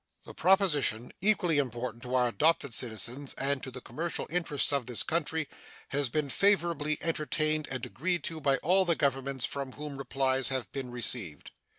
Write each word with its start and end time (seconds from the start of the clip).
This 0.25 0.33
proposition, 0.35 1.11
equally 1.21 1.59
important 1.59 2.01
to 2.01 2.15
our 2.15 2.29
adopted 2.29 2.73
citizens 2.73 3.35
and 3.35 3.61
to 3.61 3.69
the 3.69 3.81
commercial 3.81 4.25
interests 4.31 4.73
of 4.73 4.87
this 4.87 5.03
country, 5.03 5.47
has 5.89 6.09
been 6.09 6.27
favorably 6.31 6.97
entertained 7.01 7.67
and 7.69 7.85
agreed 7.85 8.23
to 8.23 8.41
by 8.41 8.57
all 8.63 8.83
the 8.83 8.95
governments 8.95 9.45
from 9.45 9.73
whom 9.73 9.97
replies 9.97 10.49
have 10.49 10.71
been 10.71 10.89
received. 10.89 11.51